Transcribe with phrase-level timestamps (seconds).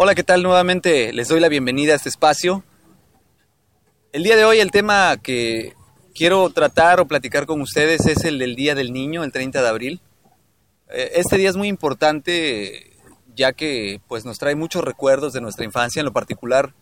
[0.00, 0.44] Hola, ¿qué tal?
[0.44, 2.62] Nuevamente les doy la bienvenida a este espacio.
[4.12, 5.74] El día de hoy el tema que
[6.14, 9.68] quiero tratar o platicar con ustedes es el del Día del Niño, el 30 de
[9.68, 10.00] abril.
[10.88, 12.92] Eh, este día es muy importante
[13.34, 16.74] ya que pues nos trae muchos recuerdos de nuestra infancia, en lo particular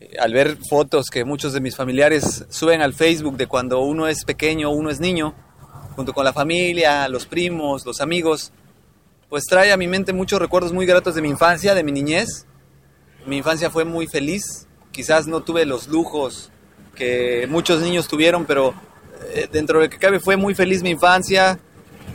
[0.00, 4.08] eh, al ver fotos que muchos de mis familiares suben al Facebook de cuando uno
[4.08, 5.34] es pequeño, uno es niño,
[5.94, 8.50] junto con la familia, los primos, los amigos,
[9.30, 12.46] pues trae a mi mente muchos recuerdos muy gratos de mi infancia, de mi niñez.
[13.26, 16.50] Mi infancia fue muy feliz, quizás no tuve los lujos
[16.96, 18.74] que muchos niños tuvieron, pero
[19.32, 21.60] eh, dentro de lo que cabe fue muy feliz mi infancia,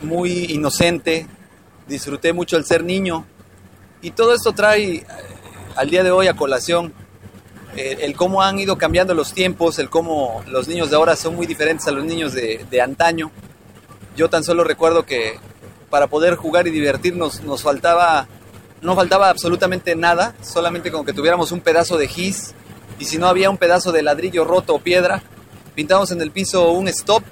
[0.02, 1.26] muy inocente,
[1.88, 3.24] disfruté mucho el ser niño.
[4.02, 5.06] Y todo esto trae eh,
[5.74, 6.92] al día de hoy a colación
[7.76, 11.46] el cómo han ido cambiando los tiempos, el cómo los niños de ahora son muy
[11.46, 13.30] diferentes a los niños de, de antaño.
[14.16, 15.38] Yo tan solo recuerdo que
[15.90, 18.26] para poder jugar y divertirnos nos faltaba,
[18.80, 22.54] no faltaba absolutamente nada, solamente con que tuviéramos un pedazo de gis
[22.98, 25.22] y si no había un pedazo de ladrillo roto o piedra,
[25.74, 27.22] pintábamos en el piso un stop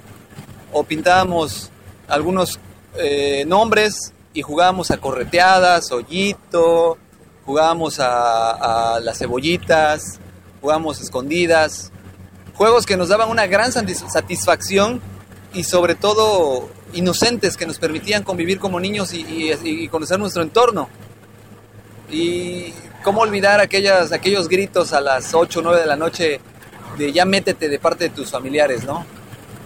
[0.71, 1.69] o pintábamos
[2.07, 2.59] algunos
[2.97, 6.97] eh, nombres y jugábamos a correteadas, hoyito,
[7.45, 10.19] jugábamos a, a las cebollitas,
[10.61, 11.91] jugábamos escondidas,
[12.53, 15.01] juegos que nos daban una gran satisfacción
[15.53, 20.89] y sobre todo inocentes que nos permitían convivir como niños y, conocer nuestro entorno.
[22.09, 22.73] Y
[23.03, 26.39] cómo olvidar aquellas, aquellos gritos a las 8 o 9 de la noche
[26.97, 29.05] de ya métete de parte de tus familiares, ¿no?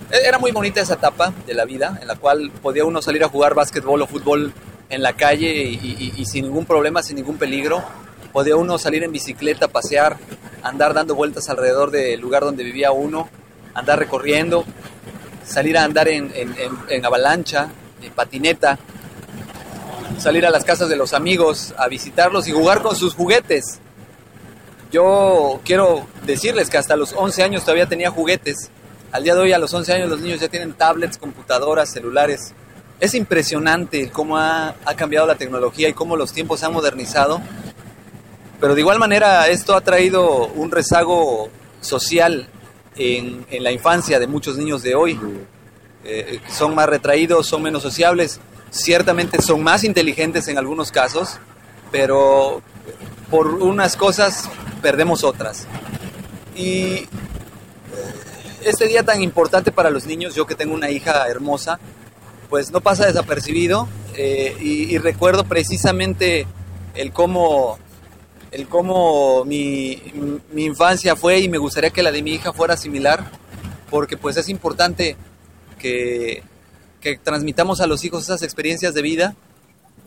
[0.09, 3.24] E, era muy bonita esa etapa de la vida en la cual podía uno salir
[3.24, 4.53] a jugar básquetbol o fútbol
[4.90, 7.84] en la calle y, y sin ningún problema, sin ningún peligro.
[8.31, 10.18] Podía uno salir en bicicleta, pasear,
[10.63, 13.30] andar dando vueltas alrededor del lugar donde vivía uno,
[13.74, 14.66] andar recorriendo
[15.49, 17.69] salir a andar en, avalancha,
[18.01, 18.77] en patineta,
[20.17, 23.79] salir a las casas de los amigos a visitarlos y jugar con sus juguetes.
[24.91, 28.69] Yo quiero decirles que hasta los 11 años todavía tenía juguetes.
[29.11, 32.53] Al día de hoy, a los 11 años, los niños ya tienen tablets, computadoras, celulares.
[32.99, 37.41] Es impresionante cómo ha, cambiado la tecnología y cómo los tiempos se han modernizado.
[38.59, 41.49] Pero de igual manera, esto ha traído un rezago
[41.81, 42.49] social
[42.99, 45.19] en, la infancia de muchos niños de hoy.
[46.03, 48.39] Eh, son más retraídos, son menos sociables,
[48.69, 51.39] ciertamente son más inteligentes en algunos casos,
[51.91, 52.61] pero
[53.31, 54.49] por unas cosas
[54.81, 55.65] perdemos otras.
[56.55, 57.07] Y eh,
[58.63, 61.79] este día tan importante para los niños, yo que tengo una hija hermosa,
[62.49, 66.47] pues no pasa desapercibido eh, y, y, recuerdo precisamente
[66.95, 67.77] el cómo
[68.51, 70.01] el cómo mi,
[70.55, 73.31] infancia fue y me gustaría que la de mi hija fuera similar,
[73.89, 75.17] porque pues es importante
[75.77, 76.43] que,
[77.01, 79.35] que transmitamos a los hijos esas experiencias de vida,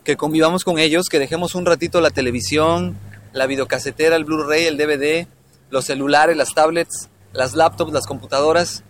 [0.04, 2.98] que convivamos con ellos, que dejemos un ratito la televisión,
[3.32, 5.26] la videocasetera, el Blu-ray, el DVD,
[5.70, 8.82] los celulares, las tablets, las laptops, las computadoras,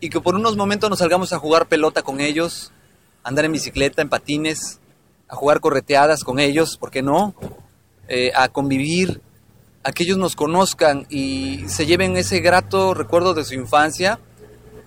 [0.00, 2.72] y que por unos momentos nos salgamos a jugar pelota con ellos,
[3.24, 4.80] andar en bicicleta, en patines,
[5.28, 7.34] a jugar correteadas con ellos, ¿por qué no?
[8.10, 9.20] Eh, a convivir,
[9.84, 14.18] a que ellos nos conozcan y se lleven ese grato recuerdo de su infancia.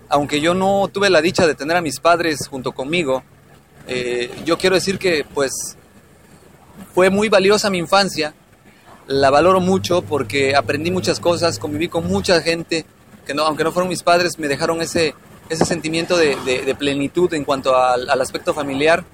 [0.10, 3.24] Aunque yo no tuve la dicha de tener a mis padres junto conmigo,
[3.88, 5.78] eh, yo quiero decir que pues
[6.96, 8.34] fue muy valiosa mi infancia,
[9.06, 12.88] la valoro mucho porque aprendí muchas cosas, conviví con mucha gente
[13.24, 15.14] que aunque no fueron mis padres, me dejaron ese,
[15.48, 19.06] ese sentimiento de, de plenitud en cuanto al, al aspecto familiar.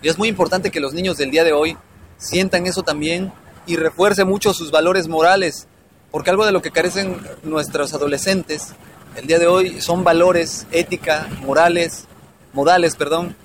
[0.00, 1.76] Y es muy importante que los niños del día de hoy
[2.18, 3.32] sientan eso también
[3.66, 5.66] y refuerce mucho sus valores morales,
[6.10, 8.74] porque algo de lo que carecen nuestros adolescentes
[9.16, 12.06] el día de hoy son valores, ética, morales,
[12.52, 13.36] modales, perdón,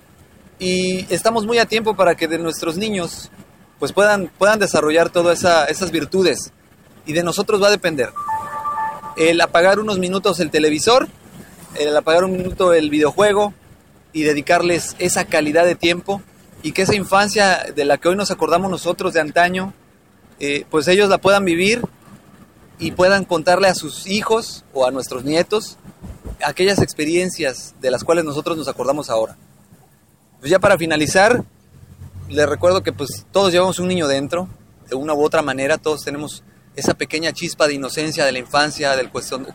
[0.57, 3.29] y estamos muy a tiempo para que de nuestros niños
[3.77, 6.51] pues puedan, puedan desarrollar todas esa, esas virtudes
[7.05, 8.09] y de nosotros va a depender
[9.15, 11.07] el apagar unos minutos el televisor,
[11.75, 13.53] el apagar un minuto el videojuego
[14.11, 16.21] y dedicarles esa calidad de tiempo
[16.61, 19.73] y que esa infancia de la que hoy nos acordamos nosotros de antaño,
[20.39, 21.81] eh, pues ellos la puedan vivir
[22.79, 25.77] y puedan contarle a sus hijos o a nuestros nietos
[26.43, 29.37] aquellas experiencias de las cuales nosotros nos acordamos ahora.
[30.39, 31.43] Pues ya para finalizar,
[32.29, 34.47] les recuerdo que pues todos llevamos un niño dentro,
[34.89, 36.43] de una u otra manera, todos tenemos
[36.75, 39.09] esa pequeña chispa de inocencia de la infancia, del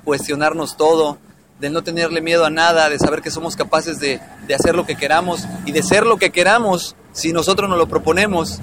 [0.05, 1.19] cuestionarnos todo,
[1.65, 4.85] de no tenerle miedo a nada, de saber que somos capaces de, de, hacer lo
[4.85, 8.59] que queramos y de ser lo que queramos si nosotros nos lo proponemos.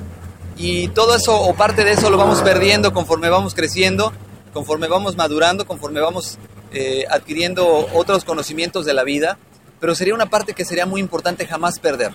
[0.55, 4.13] Y todo eso o parte de eso lo vamos perdiendo conforme vamos creciendo,
[4.53, 6.37] conforme vamos madurando, conforme vamos
[6.73, 9.39] eh, adquiriendo otros conocimientos de la vida.
[9.79, 12.13] Pero sería una parte que sería muy importante jamás perder.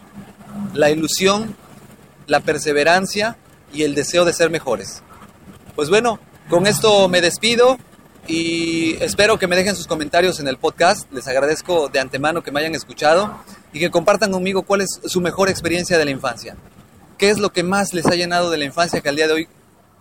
[0.72, 1.56] La ilusión,
[2.28, 3.36] la perseverancia
[3.72, 5.02] y el deseo de ser mejores.
[5.74, 7.76] Pues bueno, con esto me despido
[8.28, 11.10] y espero que me dejen sus comentarios en el podcast.
[11.12, 13.38] Les agradezco de antemano que me hayan escuchado
[13.72, 16.56] y que compartan conmigo cuál es su mejor experiencia de la infancia.
[17.18, 19.32] ¿Qué es lo que más les ha llenado de la infancia que al día de
[19.32, 19.48] hoy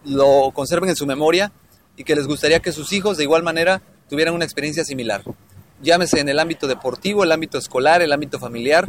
[0.04, 1.52] lo conserven en su memoria
[1.98, 5.24] y que les gustaría que sus hijos de igual manera tuvieran una experiencia similar?
[5.82, 8.88] Llámese en el ámbito deportivo, el ámbito escolar, el ámbito familiar.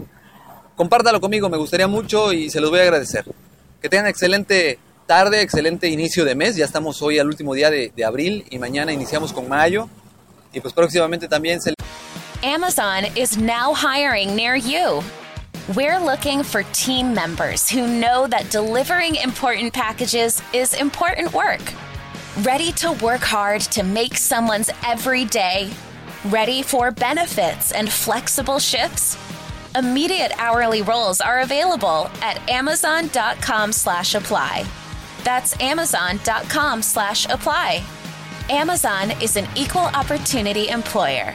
[0.76, 3.24] Compártalo conmigo, me gustaría mucho y se los voy a agradecer.
[3.82, 6.56] Que tengan excelente tarde, excelente inicio de mes.
[6.56, 9.88] Ya estamos hoy al último día de, de abril y mañana iniciamos con mayo.
[10.52, 11.74] Y pues próximamente también se...
[12.42, 15.02] Amazon is now hiring near you.
[15.74, 21.60] We're looking for team members who know that delivering important packages is important work.
[22.42, 25.70] Ready to work hard to make someone's every day.
[26.26, 29.16] Ready for benefits and flexible shifts.
[29.74, 34.64] Immediate hourly roles are available at amazon.com slash apply.
[35.26, 37.84] That's amazon.com slash apply.
[38.49, 41.34] Amazon is an equal opportunity employer.